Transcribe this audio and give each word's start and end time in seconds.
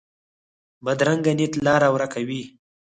بدرنګه 0.85 1.33
نیت 1.37 1.53
لار 1.65 1.81
ورکه 1.95 2.21
وي 2.27 2.41